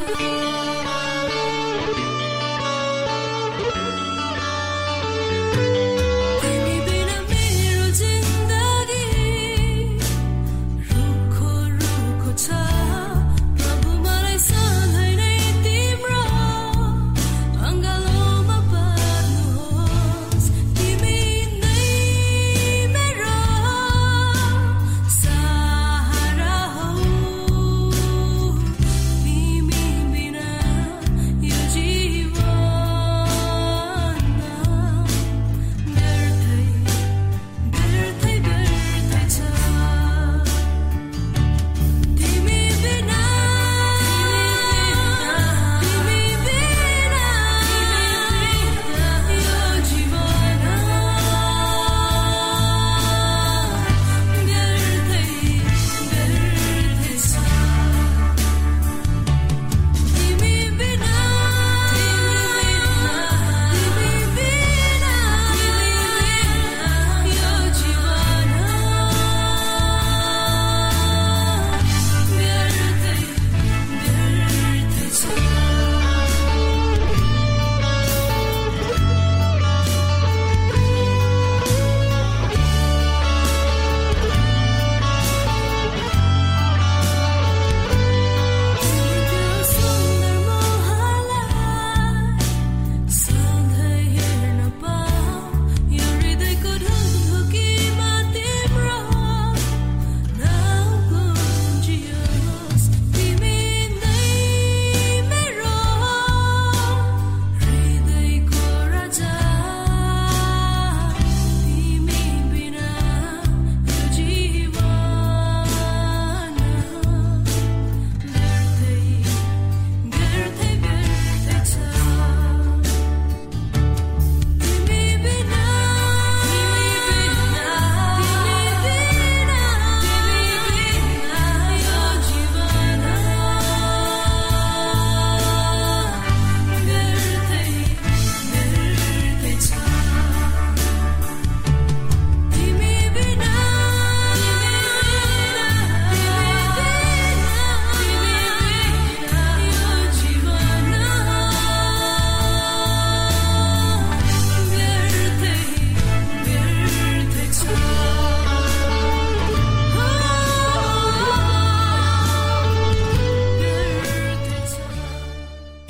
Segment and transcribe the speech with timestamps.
[0.00, 0.69] passar.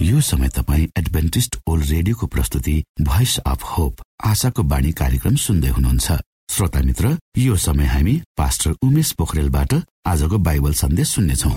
[0.00, 6.12] समय तपाईँ Adventist world रेडियोको प्रस्तुति भोइस अफ होप आशाको बाणी कार्यक्रम सुन्दै हुनुहुन्छ।
[6.50, 9.74] श्रोता मित्र यो समय हामी पास्टर उमेश पोखरेलबाट
[10.06, 11.50] आजको बाइबल सन्देश सुन्नेछौ।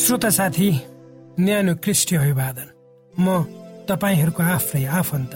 [0.00, 0.70] श्रोता साथी
[1.40, 2.68] न्यानो क्रिस्टी अभिवादन।
[3.14, 3.44] म
[3.88, 5.32] तपाईँहरूको आफ्नै आफन्त।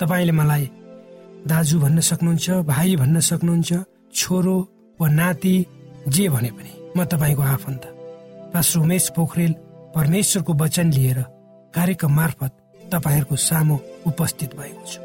[0.00, 0.64] तपाईँले मलाई
[1.48, 3.72] दाजु भन्न सक्नुहुन्छ भाइ भन्न सक्नुहुन्छ
[4.14, 4.56] छोरो
[5.00, 5.56] वा नाति
[6.08, 8.01] जे भने पनि म तपाईँको आफन्त।
[8.54, 9.52] पास्टर उमेश पोखरेल
[9.96, 11.18] परमेश्वरको वचन लिएर
[11.74, 12.52] कार्यक्रम मार्फत
[12.92, 13.76] तपाईँहरूको सामु
[14.06, 15.00] उपस्थित भएको छु।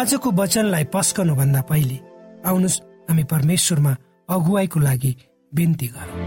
[0.00, 1.98] आजको वचनलाई पस्कनुभन्दा पहिले
[2.46, 3.92] आउनुहोस् हामी परमेश्वरमा
[4.28, 5.12] अगुवाईको लागि
[5.52, 6.18] बिन्ती गरौँ।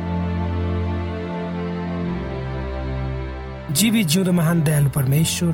[3.76, 5.52] जीवित जिउँदो महान दयालु परमेश्वर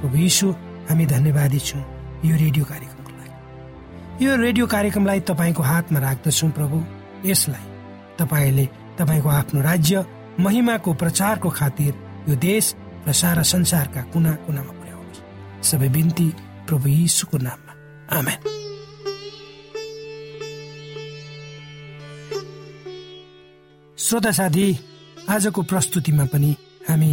[0.00, 0.46] प्रभु यीशु
[0.90, 1.84] हामी धन्यवादी छौँ
[2.24, 6.76] यो रेडियो कार्यक्रमको लागि। यो रेडियो कार्यक्रमलाई तपाईँको हातमा राख्दछौँ प्रभु
[7.30, 7.66] यसलाई
[8.18, 8.66] तपाईँले
[8.98, 10.04] तपाईँको आफ्नो राज्य
[10.40, 11.92] महिमाको प्रचारको खातिर
[12.28, 12.74] यो देश
[13.06, 16.28] र सारा संसारका कुना कुनामा पुर्याउनुहोस् सबै बिन्ती
[16.66, 17.72] प्रभु यीशुको नाममा।
[18.18, 18.38] आमेन।
[23.98, 24.66] श्रोता साथी
[25.28, 26.50] आजको प्रस्तुतिमा पनि
[26.88, 27.12] हामी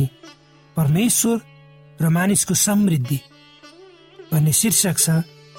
[0.77, 1.38] परमेश्वर
[2.01, 3.19] र मानिसको समृद्धि
[4.31, 5.10] भन्ने शीर्षक छ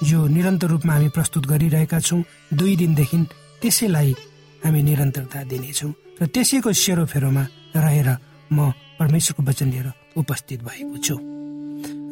[0.07, 2.23] जो निरन्तर रूपमा हामी प्रस्तुत गरिरहेका छौँ।
[2.55, 3.19] दुई दिनदेखि
[3.61, 4.11] त्यसैलाई
[4.65, 7.45] हामी निरन्तरता दिनेछौँ। र त्यसैको सेरोफेरोमा
[7.77, 8.09] रहेर
[8.53, 11.17] म परमेश्वरको वचन लिएर उपस्थित भएको छु।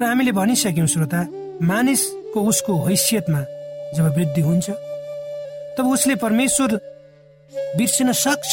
[0.00, 1.20] र हामीले भनिसक्यौँ श्रोता
[1.62, 3.40] मानिसको उसको हैसियतमा
[3.96, 4.70] जब वृद्धि हुन्छ
[5.78, 6.70] तब उसले परमेश्वर
[7.78, 8.52] बिर्सिन सक्छ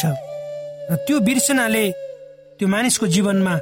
[0.91, 1.85] र त्यो बिर्सनाले
[2.57, 3.53] त्यो मानिसको जीवनमा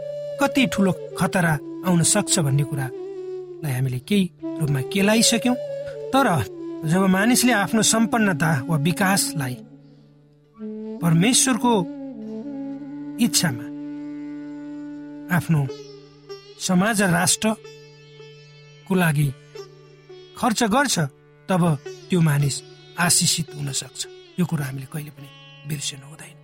[0.41, 1.53] कति ठुलो खतरा
[1.87, 4.29] आउन सक्छ भन्ने कुरालाई हामीले केही
[4.59, 5.55] रूपमा केलाइसक्यौँ।
[6.13, 6.27] तर
[6.91, 9.55] जब मानिसले आफ्नो सम्पन्नता वा विकासलाई
[11.03, 11.71] परमेश्वरको
[13.19, 13.65] इच्छामा।
[15.35, 15.61] आफ्नो
[16.59, 19.27] समाज र राष्ट्रको लागि
[20.39, 20.95] खर्च गर्छ
[21.49, 21.63] तब
[22.09, 22.55] त्यो मानिस
[22.99, 24.01] आशिषित हुन सक्छ।
[24.39, 25.29] यो कुरा हामीले कहिले पनि
[25.67, 26.35] बिर्सिनु हुँदैन।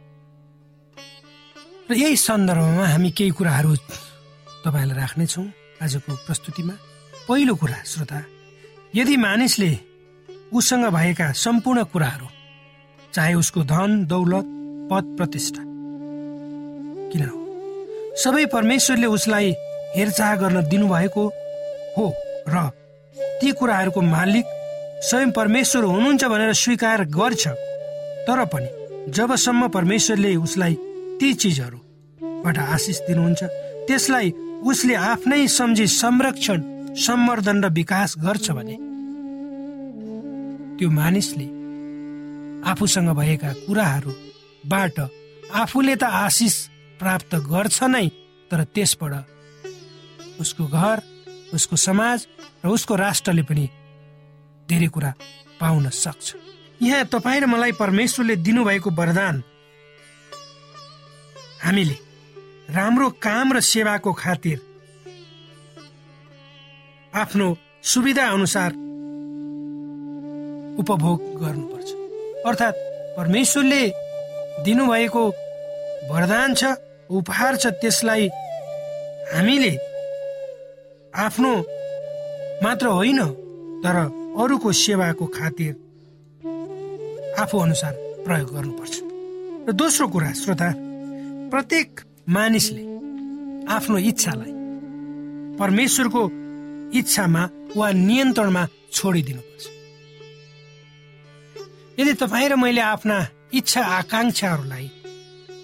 [1.89, 3.71] र यही सन्दर्भमा हामी केही कुराहरू
[4.65, 5.47] तपाईँलाई राख्नेछौँ
[5.83, 6.75] आजको प्रस्तुतिमा।
[7.27, 8.19] पहिलो कुरा श्रोता
[8.95, 9.71] यदि मानिसले
[10.53, 12.27] उसँग भएका सम्पूर्ण कुराहरू
[13.13, 14.45] चाहे उसको धन दौलत
[14.91, 15.74] पद प्रतिष्ठा
[17.15, 17.29] किन
[18.23, 19.53] सबै परमेश्वरले उसलाई
[19.95, 21.23] हेरचाह गर्न दिनुभएको
[21.97, 22.05] हो
[22.53, 22.69] र
[23.39, 24.45] ती कुराहरूको मालिक
[25.07, 27.43] स्वयं परमेश्वर हुनुहुन्छ भनेर स्वीकार गर्छ।
[28.27, 28.69] तर पनि
[29.15, 30.73] जबसम्म परमेश्वरले उसलाई
[31.19, 33.41] ती चिजहरूबाट आशिष दिनुहुन्छ
[33.87, 34.31] त्यसलाई
[34.71, 36.59] उसले आफ्नै सम्झी संरक्षण
[37.05, 38.75] सम्वर्धन र विकास गर्छ भने
[40.77, 41.47] त्यो मानिसले
[42.71, 44.97] आफूसँग भएका कुराहरूबाट
[45.63, 46.55] आफूले त आशिष
[46.99, 48.07] प्राप्त गर्छ नै
[48.51, 49.13] तर त्यसबाट
[50.39, 50.97] उसको घर
[51.53, 52.27] उसको समाज
[52.63, 53.65] र उसको राष्ट्रले पनि
[54.69, 55.11] धेरै कुरा
[55.59, 56.35] पाउन सक्छ।
[56.81, 59.35] यहाँ तपाईँ र मलाई परमेश्वरले दिनुभएको वरदान।
[61.63, 61.97] हामीले
[62.69, 64.57] राम्रो काम र सेवाको खातिर
[67.13, 67.47] आफ्नो
[67.83, 68.71] सुविधा अनुसार
[70.79, 71.89] उपभोग गर्नुपर्छ।
[72.47, 72.81] अर्थात्
[73.17, 73.83] परमेश्वरले
[74.65, 75.23] दिनुभएको
[76.11, 76.63] वरदान छ
[77.09, 78.27] उपहार छ त्यसलाई
[79.33, 79.73] हामीले
[81.13, 81.51] आफ्नो
[82.63, 83.19] मात्र होइन
[83.83, 83.97] तर
[84.41, 85.73] अरूको सेवाको खातिर
[87.41, 87.93] आफू अनुसार
[88.25, 88.95] प्रयोग गर्नुपर्छ।
[89.67, 90.69] र दोस्रो कुरा श्रोता
[91.51, 91.89] प्रत्येक
[92.35, 92.83] मानिसले
[93.75, 94.53] आफ्नो इच्छालाई
[95.59, 96.23] परमेश्वरको
[96.99, 97.43] इच्छामा
[97.77, 99.63] वा नियन्त्रणमा छोडिदिनुपर्छ।
[101.99, 103.17] यदि तपाईँ र मैले आफ्ना
[103.53, 104.87] इच्छा आकाङ्क्षाहरूलाई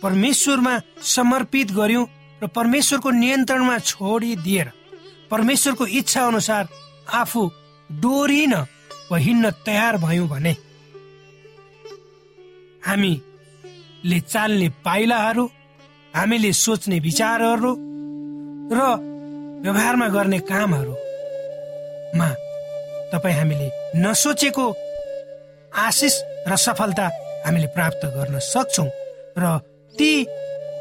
[0.04, 0.80] परमेश्वरमा
[1.16, 2.06] समर्पित गर्यौँ
[2.44, 4.72] र परमेश्वरको नियन्त्रणमा छोडिदिएर
[5.32, 6.68] परमेश्वरको इच्छा अनुसार
[7.22, 7.42] आफू
[7.90, 8.54] डोरिन
[9.12, 10.54] वा हिँड्न तयार भयौँ भने
[12.88, 15.46] हामीले चाल्ने पाइलाहरू
[16.14, 17.72] हामीले सोच्ने विचारहरू
[18.74, 18.80] र
[19.64, 22.30] व्यवहारमा गर्ने कामहरूमा
[23.14, 23.68] तपाईँ हामीले
[24.02, 24.66] नसोचेको
[25.72, 26.16] आशिष
[26.48, 27.06] र सफलता
[27.46, 28.90] हामीले प्राप्त गर्न सक्छौँ
[29.38, 29.60] र
[29.98, 30.12] ती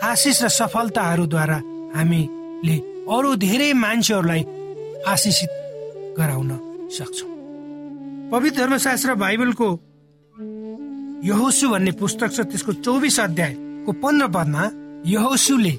[0.03, 1.59] आशिष र सफलताहरूद्वारा
[1.97, 2.77] हामीले
[3.15, 4.43] अरू धेरै मान्छेहरूलाई
[5.13, 5.51] आशिषित
[6.19, 6.51] गराउन
[6.97, 7.31] सक्छौँ।
[8.33, 9.69] पवित्र धर्मशास्त्र बाइबलको
[11.29, 14.65] यहोसु भन्ने पुस्तक छ त्यसको चौबिस अध्यायको पन्ध्र पदमा
[15.07, 15.75] यहोसुले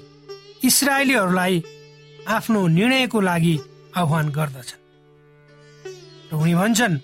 [0.63, 1.63] इसरायलीहरूलाई
[2.27, 3.55] आफ्नो निर्णयको लागि
[3.97, 4.69] आह्वान गर्दछ
[6.31, 6.97] र उनी भन्छन्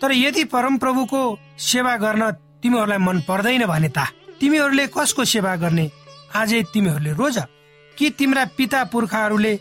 [0.00, 1.20] तर यदि परमप्रभुको
[1.68, 2.22] सेवा गर्न
[2.62, 3.98] तिमीहरूलाई मन पर्दैन भने त
[4.40, 5.90] तिमीहरूले कसको सेवा गर्ने?
[6.34, 7.38] आजै तिमीहरूले रोज?
[7.96, 9.52] कि तिम्रा पिता पुर्खाहरूले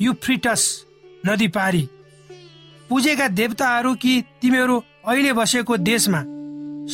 [0.00, 0.62] युफ्रिटस
[1.26, 1.88] नदी पारी?
[2.88, 6.20] पुजेका देवताहरू कि तिमीहरू अहिले बसेको देशमा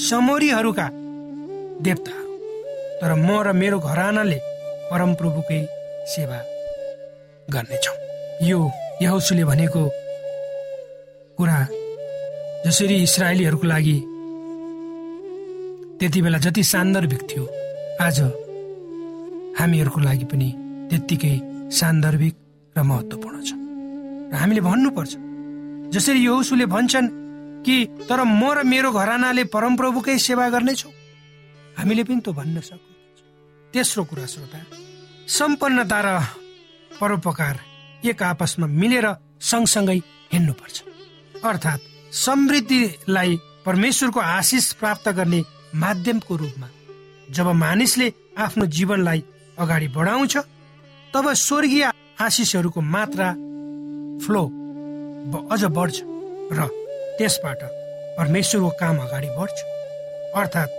[0.01, 0.89] समोरीहरूका
[1.83, 2.15] देवता
[3.01, 4.39] तर म र मेरो घरानाले
[4.91, 5.61] परमप्रभुकै
[6.07, 6.39] सेवा
[7.51, 7.97] गर्नेछौँ।
[8.49, 8.59] यो
[9.03, 9.83] यहोसुले भनेको
[11.39, 11.59] कुरा
[12.67, 13.97] जसरी इसरायलीहरूको लागि
[16.01, 17.45] त्यति बेला जति सान्दर्भिक थियो
[18.01, 18.19] आज
[19.59, 20.49] हामीहरूको लागि पनि
[20.91, 21.33] त्यत्तिकै
[21.77, 22.35] सान्दर्भिक
[22.77, 23.53] र महत्त्वपूर्ण छ।
[24.33, 25.13] र हामीले भन्नुपर्छ
[25.93, 27.09] जसरी यहोसुले भन्छन्
[27.67, 27.77] कि
[28.09, 30.93] तर म र मेरो घरानाले परमप्रभुकै सेवा गर्नेछौँ?
[31.77, 32.93] हामीले पनि त भन्न सक्नु
[33.75, 34.59] तेस्रो कुरा श्रोता
[35.29, 36.09] सम्पन्नता र
[36.97, 37.57] परोपकार
[38.09, 40.01] एक आपसमा मिलेर सँगसँगै
[40.33, 40.77] हिँड्नुपर्छ।
[41.45, 41.89] अर्थात्
[42.25, 43.31] समृद्धिलाई
[43.69, 46.69] परमेश्वरको आशिष प्राप्त गर्ने माध्यमको रूपमा।
[47.29, 49.23] जब मानिसले आफ्नो जीवनलाई
[49.59, 50.37] अगाडि बढाउँछ
[51.15, 51.85] तब स्वर्गीय
[52.21, 53.29] आशिषहरूको मात्रा
[54.25, 54.43] फ्लो
[55.53, 55.97] अझ बढ्छ
[56.53, 56.67] र
[57.19, 57.61] त्यसबाट
[58.19, 59.59] परमेश्वरको काम अगाडि बढ्छ।
[60.37, 60.71] अर्थात्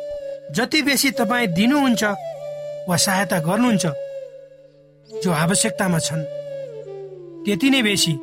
[0.55, 2.03] जति बेसी तपाईँ दिनुहुन्छ
[2.89, 3.85] वा सहायता गर्नुहुन्छ
[5.09, 6.23] जो आवश्यकतामा छन्
[7.45, 8.13] त्यति नै बेसी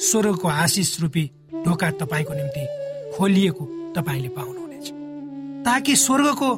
[0.00, 1.24] स्वर्गको आशिष रूपी
[1.64, 2.62] ढोका तपाईँको निम्ति
[3.16, 3.64] खोलिएको
[3.96, 4.55] तपाईँले पाउनुहुनेछ।
[5.66, 6.50] ताकि स्वर्गको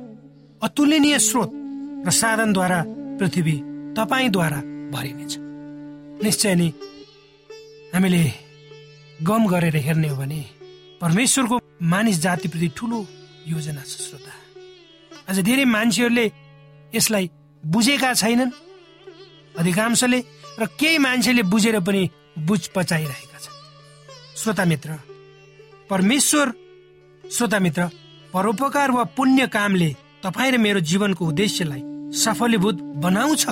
[0.63, 1.51] अतुलनीय स्रोत
[2.07, 2.81] र साधनद्वारा
[3.19, 3.57] पृथ्वी
[3.97, 4.61] तपाईँद्वारा
[4.93, 5.33] भरिनेछ।
[6.25, 6.69] निश्चय नै
[7.95, 8.23] हामीले
[9.21, 10.41] गम गरेर हेर्ने हो भने
[11.01, 12.99] परमेश्वरको मानिस जातिप्रति ठुलो
[13.49, 14.33] योजना छ श्रोता।
[15.31, 16.27] आज धेरै मान्छेहरूले
[16.95, 17.31] यसलाई
[17.63, 18.51] बुझेका छैनन्।
[19.59, 20.19] अधिकांशले
[20.61, 22.03] र केही मान्छेले बुझेर पनि
[22.39, 23.57] बुझ पचाइरहेका छन्।
[24.37, 24.91] श्रोता मित्र
[25.91, 26.53] परमेश्वर
[27.25, 27.89] श्रोता मित्र
[28.35, 29.91] परोपकार वा पुण्य कामले
[30.23, 31.83] तपाईँ र मेरो जीवनको उद्देश्यलाई
[32.15, 33.45] सफलीभूत बनाउँछ।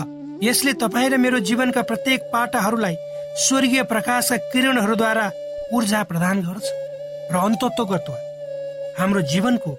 [0.42, 2.96] यसले तपाईँ र मेरो जीवनका प्रत्येक पाटाहरूलाई
[3.38, 5.26] स्वर्गीय प्रकाशका किरणहरूद्वारा
[5.74, 6.66] ऊर्जा प्रदान गर्छ।
[7.32, 8.08] र अन्तत्वगत
[8.98, 9.70] हाम्रो जीवनको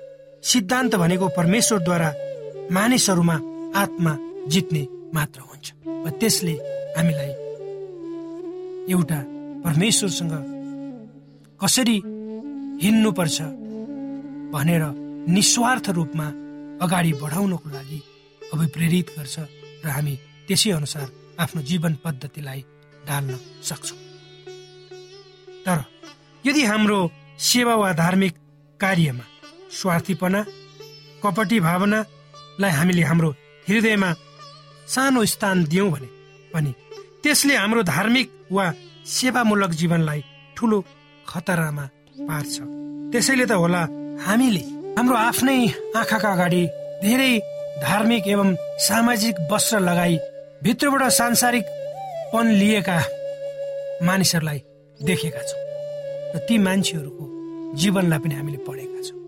[0.44, 2.10] सिद्धान्त भनेको परमेश्वरद्वारा
[2.72, 3.38] मानिसहरूमा
[3.82, 4.14] आत्मा
[4.50, 5.66] जित्ने मात्र हुन्छ।
[6.20, 6.54] त्यसले
[6.98, 7.32] हामीलाई
[8.94, 9.20] एउटा
[9.66, 10.34] परमेश्वरसँग
[11.62, 11.98] कसरी
[12.84, 13.38] हिँड्नुपर्छ
[14.54, 14.84] भनेर
[15.36, 16.28] निस्वार्थ रूपमा
[16.86, 18.00] अगाडि बढाउनको लागि
[18.54, 19.36] अभिप्रेरित गर्छ
[19.86, 20.14] र हामी
[20.48, 21.08] त्यसै अनुसार
[21.44, 22.62] आफ्नो जीवन पद्धतिलाई
[23.08, 23.34] ढाल्न
[23.70, 24.00] सक्छौँ।
[25.66, 25.80] तर
[26.44, 27.00] यदि हाम्रो
[27.50, 28.34] सेवा वा धार्मिक
[28.80, 29.26] कार्यमा
[29.80, 30.42] स्वार्थीपना
[31.24, 33.30] कपटी भावनालाई हामीले हाम्रो
[33.66, 34.10] हृदयमा
[34.94, 36.10] सानो स्थान दियौँ भने
[36.54, 36.72] पनि
[37.24, 38.66] त्यसले हाम्रो धार्मिक वा
[39.16, 40.22] सेवामूलक जीवनलाई
[40.56, 40.78] ठुलो
[41.28, 41.86] खतरामा
[42.28, 42.56] पार्छ।
[43.12, 43.82] त्यसैले त होला
[44.26, 44.64] हामीले
[44.98, 45.60] हाम्रो आफ्नै
[46.00, 46.64] आँखाका अगाडि
[47.04, 47.34] धेरै
[47.82, 48.50] धार्मिक एवं
[48.88, 50.16] सामाजिक वस्त्र लगाई
[50.64, 52.98] भित्रबाट सांसारिकपन लिएका
[54.08, 54.60] मानिसहरूलाई
[55.00, 55.62] देखेका छौँ।
[56.34, 57.26] र ती मान्छेहरूको
[57.82, 59.20] जीवनलाई पनि हामीले पढेका छौँ।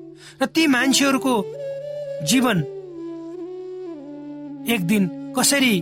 [0.41, 1.33] र ती मान्छेहरूको
[2.29, 2.57] जीवन
[4.73, 5.03] एक दिन
[5.37, 5.75] कसरी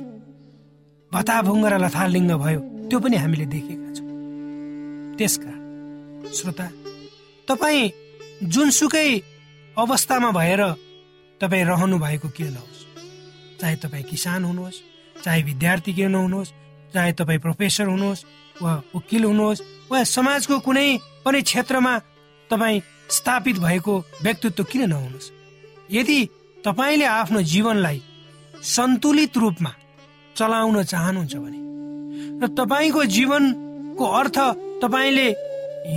[1.12, 2.60] भताभुङ्ग र लथालिङ्ग भयो
[2.90, 4.10] त्यो पनि हामीले देखेका छौँ।
[5.18, 5.54] त्यसका
[6.38, 6.68] श्रोता
[7.48, 8.07] तपाईँ
[8.44, 9.22] जुनसुकै
[9.78, 10.62] अवस्थामा भएर
[11.42, 12.86] तपाईँ रहनु भएको किन नहोस्?
[13.62, 14.82] चाहे तपाईँ किसान हुनुहोस्
[15.24, 16.52] चाहे विद्यार्थी किन नहुनुहोस्
[16.94, 18.26] चाहे तपाईँ प्रोफेसर हुनुहोस्
[18.62, 22.00] वा वकिल हुनुहोस् वा समाजको कुनै पनि क्षेत्रमा
[22.50, 25.32] तपाईँ स्थापित भएको व्यक्तित्व किन नहुनुहोस्?
[25.92, 26.30] यदि
[26.66, 28.04] तपाईँले आफ्नो जीवनलाई
[28.64, 29.74] सन्तुलित रूपमा
[30.36, 31.60] चलाउन चाहनुहुन्छ भने
[32.42, 34.38] र तपाईँको जीवनको अर्थ
[34.82, 35.30] तपाईँले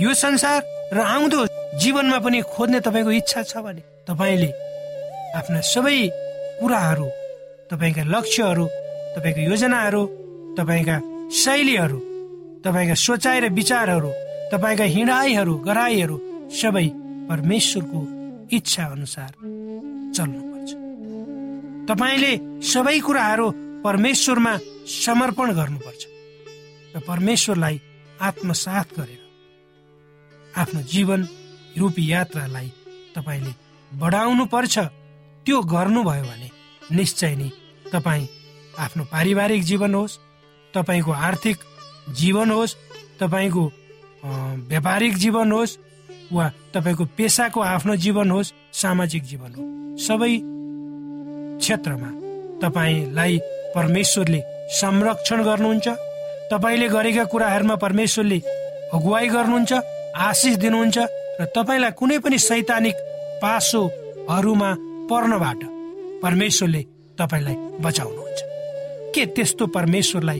[0.01, 1.39] यो संसार र आउँदो
[1.79, 4.49] जीवनमा पनि खोज्ने तपाईँको इच्छा छ भने तपाईँले
[5.39, 5.97] आफ्ना सबै
[6.59, 7.07] कुराहरू
[7.71, 8.65] तपाईँका लक्ष्यहरू
[9.15, 10.01] तपाईँको योजनाहरू
[10.57, 10.95] तपाईँका
[11.33, 11.99] शैलीहरू
[12.59, 14.11] तपाईँका सोचाइ र विचारहरू
[14.51, 16.17] तपाईँका हिँडाइहरू गराइहरू
[16.51, 16.87] सबै
[17.31, 17.99] परमेश्वरको
[18.51, 19.31] इच्छा अनुसार
[20.11, 20.69] चल्नुपर्छ।
[21.87, 22.33] तपाईँले
[22.63, 23.47] सबै कुराहरू
[23.83, 24.53] परमेश्वरमा
[24.99, 26.03] समर्पण गर्नुपर्छ
[26.93, 27.81] र परमेश्वरलाई
[28.19, 29.20] आत्मसात गरेर
[30.57, 31.27] आफ्नो जीवन
[31.77, 32.69] रूपी यात्रालाई
[33.15, 33.53] तपाईँले
[33.91, 34.79] बढाउनु पर्छ।
[35.45, 36.49] त्यो गर्नुभयो भने
[36.95, 37.49] निश्चय नै
[37.93, 38.27] तपाईँ
[38.79, 40.19] आफ्नो पारिवारिक जीवन होस्
[40.73, 41.57] तपाईँको आर्थिक
[42.19, 42.75] जीवन होस्
[43.19, 43.63] तपाईँको
[44.69, 45.77] व्यापारिक जीवन होस्
[46.31, 49.63] वा तपाईँको पेसाको आफ्नो जीवन होस् सामाजिक जीवन हो।
[49.97, 50.33] सबै
[51.59, 52.09] क्षेत्रमा
[52.61, 53.37] तपाईँलाई
[53.75, 54.41] परमेश्वरले
[54.81, 55.87] संरक्षण गर्नुहुन्छ।
[56.51, 58.39] तपाईँले गरेका कुराहरूमा परमेश्वरले
[58.93, 59.71] अगुवाई गर्नुहुन्छ।
[60.15, 60.97] आशिष दिनुहुन्छ
[61.39, 62.95] र तपाईँलाई कुनै पनि सैद्धान्तिक
[63.41, 64.69] पासोहरूमा
[65.09, 65.61] पर्नबाट
[66.23, 66.81] परमेश्वरले
[67.19, 68.39] तपाईँलाई बचाउनुहुन्छ।
[69.15, 70.39] के त्यस्तो परमेश्वरलाई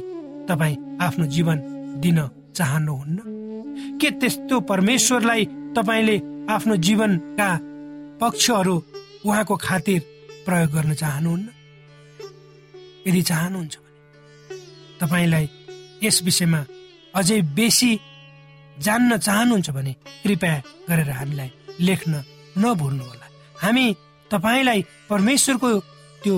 [0.50, 1.58] तपाईँ आफ्नो जीवन
[2.04, 2.20] दिन
[2.56, 3.18] चाहनुहुन्न?
[4.02, 6.18] के त्यस्तो परमेश्वरलाई तपाईँले
[6.50, 7.50] आफ्नो जीवनका
[8.22, 8.76] पक्षहरू
[9.26, 10.00] उहाँको खातिर
[10.46, 11.48] प्रयोग गर्न चाहनुहुन्न?
[13.08, 14.00] यदि चाहनुहुन्छ भने
[15.02, 15.50] तपाईँलाई
[16.04, 16.62] यस विषयमा
[17.16, 17.92] अझै बेसी
[18.86, 20.56] जान्न चाहनुहुन्छ भने कृपया
[20.90, 21.50] गरेर हामीलाई
[21.88, 22.14] लेख्न
[22.58, 23.28] नभुल्नुहोला।
[23.64, 23.86] हामी
[24.32, 25.70] तपाईँलाई परमेश्वरको
[26.24, 26.36] त्यो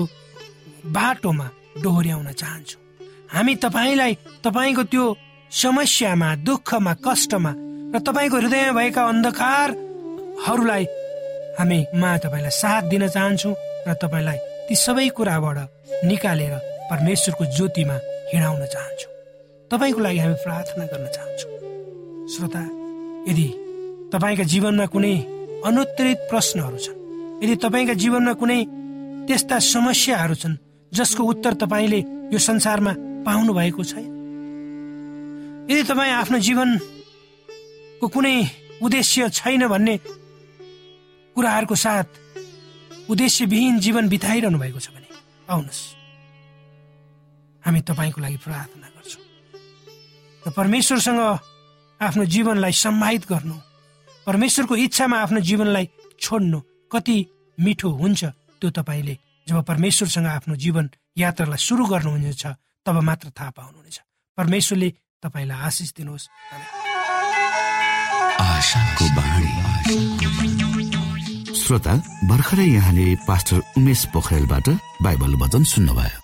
[0.96, 1.46] बाटोमा
[1.82, 2.80] डोहोऱ्याउन चाहन्छौँ।
[3.34, 4.12] हामी तपाईँलाई
[4.44, 5.04] तपाईँको त्यो
[5.52, 7.52] समस्यामा दुःखमा कष्टमा
[7.94, 10.84] र तपाईँको हृदयमा भएका अन्धकारहरूलाई
[11.58, 13.54] हामी मा तपाईँलाई साथ दिन चाहन्छौँ
[13.88, 15.58] र तपाईँलाई ती सबै कुराबाट
[16.10, 16.54] निकालेर
[16.90, 17.96] परमेश्वरको ज्योतिमा
[18.32, 19.12] हिँडाउन चाहन्छौँ।
[19.70, 21.53] तपाईँको लागि हामी प्रार्थना गर्न चाहन्छौँ।
[22.24, 22.62] श्रोता
[23.28, 23.48] यदि
[24.12, 25.14] तपाईँका जीवनमा कुनै
[25.68, 26.98] अनुत्तरित प्रश्नहरू छन्
[27.44, 28.60] यदि तपाईँका जीवनमा कुनै
[29.28, 30.56] त्यस्ता समस्याहरू छन्
[30.92, 32.00] जसको उत्तर तपाईँले
[32.32, 32.92] यो संसारमा
[33.26, 34.06] पाउनु भएको छैन?
[35.70, 38.36] यदि तपाईँ आफ्नो जीवनको कुनै
[38.82, 39.94] उद्देश्य छैन भन्ने
[41.34, 42.08] कुराहरूको साथ
[43.10, 45.08] उद्देश्यविहीन जीवन बिताइरहनु भएको छ भने
[45.50, 45.82] आउनुहोस्।
[47.64, 49.24] हामी तपाईँको लागि प्रार्थना गर्छौँ।
[50.46, 51.20] र परमेश्वरसँग
[52.00, 53.54] आफ्नो जीवनलाई सम्माहित गर्नु।
[54.26, 55.88] परमेश्वरको इच्छामा आफ्नो जीवनलाई
[56.20, 56.60] छोड्नु
[56.92, 57.16] कति
[57.58, 58.24] मिठो हुन्छ
[58.60, 62.46] त्यो तपाईँले जब परमेश्वरसँग आफ्नो जीवन यात्रालाई सुरु गर्नुहुनेछ
[62.86, 64.00] तब मात्र थाहा पाउनुहुनेछ।
[64.38, 64.88] परमेश्वरले
[65.22, 66.28] तपाईँलाई आशिष दिनुहोस्।
[71.64, 71.94] श्रोता
[72.28, 74.68] भर्खरै यहाँले पास्टर उमेश पोखरेलबाट
[75.02, 76.23] बाइबल वचन सुन्नुभयो।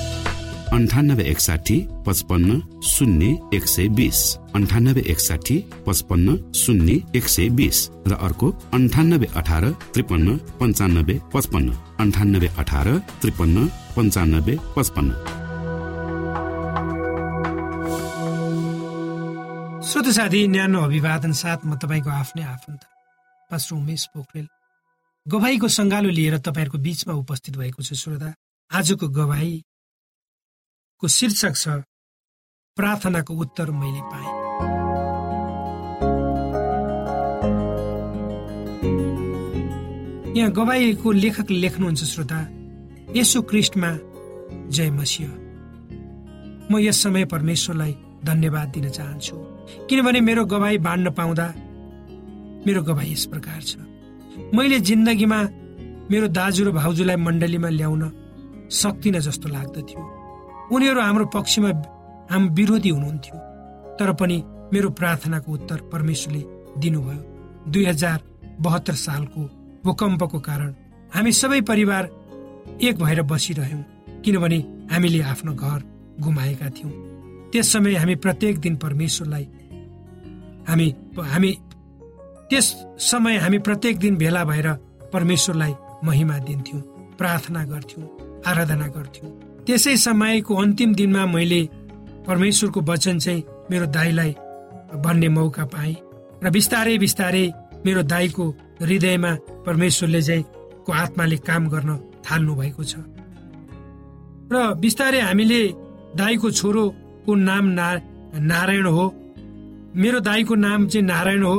[0.71, 4.35] अन्ठानब्बे एकसाठी पचपन्न शून्य एक सय बिस.
[4.55, 5.57] अन्ठानब्बे एकसाठी
[5.87, 7.89] पचपन्न शून्य एक सय बिस.
[8.07, 11.69] र अर्को अन्ठानब्बे अठार त्रिपन्न पन्चानब्बे पचपन्न.
[11.99, 12.87] अन्ठानब्बे अठार
[13.21, 15.11] त्रिपन्न पन्चानब्बे पचपन्न.
[19.83, 22.81] श्रोत साथी न्यानो अभिवादन साथ म तपाईँको आफ्नै आफन्त
[23.73, 24.47] उमेश पोखरेल।
[25.27, 28.33] गवाईको सङ्गालो लिएर तपाईँहरूको बिचमा उपस्थित भएको छ श्रोता।
[28.71, 29.63] आजको गवाई
[31.01, 31.67] को शीर्षक छ
[32.77, 34.29] प्रार्थनाको उत्तर मैले पाएँ।
[40.37, 42.39] यहाँ गवाईको लेखक लेख्नुहुन्छ श्रोता
[43.15, 43.91] यसो क्रिस्टमा
[44.69, 45.27] जय मसिह।
[46.71, 49.35] म यस समय परमेश्वरलाई धन्यवाद दिन चाहन्छु
[49.89, 51.47] किनभने मेरो गवाई बाँड्न पाउँदा
[52.67, 53.75] मेरो गवाई यस प्रकार छ।
[54.53, 55.41] मैले जिन्दगीमा
[56.11, 58.03] मेरो दाजु र भाउजूलाई मण्डलीमा ल्याउन
[58.69, 60.20] सक्दिनँ जस्तो लाग्दथ्यो।
[60.71, 61.69] उनीहरू हाम्रो पक्षमा
[62.31, 63.37] हाम विरोधी हुनुहुन्थ्यो।
[63.99, 64.37] तर पनि
[64.73, 66.43] मेरो प्रार्थनाको उत्तर परमेश्वरले
[66.77, 68.19] दिनुभयो। दुई हजार
[68.59, 69.41] बहत्तर सालको
[69.85, 70.73] भूकम्पको कारण
[71.13, 72.03] हामी सबै परिवार
[72.81, 73.83] एक भएर बसिरह्यौँ
[74.23, 74.59] किनभने
[74.91, 75.79] हामीले आफ्नो घर
[76.19, 76.91] गुमाएका थियौँ।
[77.51, 79.47] त्यस समय हामी प्रत्येक दिन परमेश्वरलाई
[80.67, 80.87] हामी
[81.25, 81.51] हामी
[82.49, 82.67] त्यस
[83.11, 84.67] समय हामी प्रत्येक दिन भेला भएर
[85.13, 86.81] परमेश्वरलाई महिमा दिन्थ्यौँ
[87.19, 88.07] प्रार्थना गर्थ्यौँ
[88.47, 89.31] आराधना गर्थ्यौँ।
[89.65, 91.61] त्यसै समयको अन्तिम दिनमा मैले
[92.27, 94.31] परमेश्वरको वचन चाहिँ मेरो दाईलाई
[95.03, 95.95] भन्ने मौका पाएँ
[96.43, 97.45] र बिस्तारै बिस्तारै
[97.85, 98.45] मेरो दाईको
[98.81, 99.31] हृदयमा
[99.65, 100.43] परमेश्वरले चाहिँ
[100.85, 101.89] को आत्माले काम गर्न
[102.25, 102.93] थाल्नु भएको छ।
[104.53, 105.61] र बिस्तारै हामीले
[106.17, 107.87] दाईको छोरोको नाम ना
[108.51, 109.05] नारायण हो।
[109.95, 111.57] मेरो दाईको नाम चाहिँ नारायण हो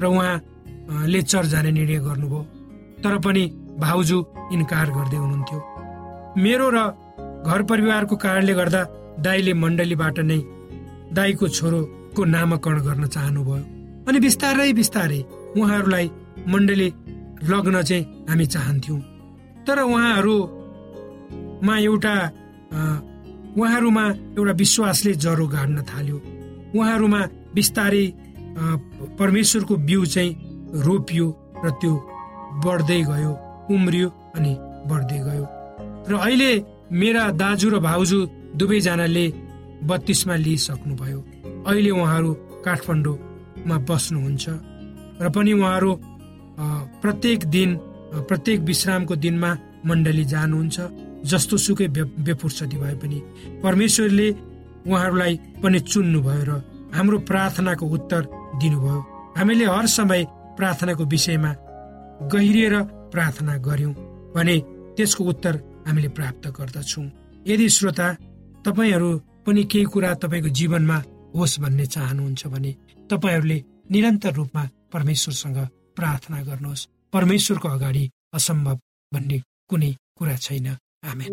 [0.00, 2.42] र उहाँले चर्च जाने निर्णय गर्नुभयो।
[3.02, 3.42] तर पनि
[3.78, 4.18] भाउजू
[4.52, 5.60] इन्कार गर्दै हुनुहुन्थ्यो।
[6.44, 6.78] मेरो र
[7.46, 8.82] घर परिवारको कारणले गर्दा
[9.24, 10.38] दाईले मण्डलीबाट नै
[11.16, 13.64] दाईको छोरोको नामकरण गर्न चाहनुभयो।
[14.08, 15.20] अनि बिस्तारै बिस्तारै
[15.58, 16.06] उहाँहरूलाई
[16.52, 16.88] मण्डली
[17.50, 19.00] लग्न चाहिँ हामी चाहन्थ्यौँ।
[19.66, 22.14] तर उहाँहरूमा एउटा
[23.58, 24.04] उहाँहरूमा
[24.38, 26.16] एउटा विश्वासले जरो गाड्न थाल्यो।
[26.76, 27.20] उहाँहरूमा
[27.54, 28.04] बिस्तारै
[29.20, 30.36] परमेश्वरको बिउ चाहिँ
[30.86, 31.26] रोपियो
[31.64, 31.92] र त्यो
[32.64, 33.32] बढ्दै गयो
[33.74, 34.52] उम्रियो अनि
[34.90, 35.44] बढ्दै गयो।
[36.10, 36.50] र अहिले
[36.92, 38.18] मेरा दाजु र भाउजू
[38.58, 39.26] दुवैजनाले
[39.88, 41.20] बत्तिसमा लिइसक्नुभयो।
[41.68, 42.30] अहिले उहाँहरू
[42.64, 44.44] काठमाडौँमा बस्नुहुन्छ
[45.22, 45.90] र पनि उहाँहरू
[47.02, 47.70] प्रत्येक दिन
[48.28, 49.50] प्रत्येक विश्रामको दिनमा
[49.86, 50.76] मण्डली जानुहुन्छ
[51.30, 51.88] जस्तो सुकै
[52.24, 53.18] बेफुर्सती भए पनि।
[53.62, 54.28] परमेश्वरले
[54.88, 56.50] उहाँहरूलाई पनि चुन्नुभयो र
[56.96, 58.22] हाम्रो प्रार्थनाको उत्तर
[58.60, 58.98] दिनुभयो।
[59.36, 60.20] हामीले हर समय
[60.58, 61.52] प्रार्थनाको विषयमा
[62.32, 62.74] गहिरिएर
[63.12, 63.92] प्रार्थना गर्यौं
[64.34, 64.56] भने
[64.96, 65.54] त्यसको उत्तर
[65.88, 67.06] हामीले प्राप्त गर्दछौँ।
[67.46, 68.06] यदि श्रोता
[68.64, 69.10] तपाईँहरू
[69.46, 70.98] पनि केही कुरा तपाईँको जीवनमा
[71.34, 72.72] होस् भन्ने चाहनुहुन्छ भने
[73.10, 73.58] तपाईँहरूले
[73.90, 75.58] निरन्तर रूपमा परमेश्वरसँग
[75.96, 78.78] प्रार्थना गर्नुहोस्। परमेश्वरको अगाडि असम्भव
[79.12, 80.66] भन्ने कुनै कुरा छैन।
[81.04, 81.32] आमेन।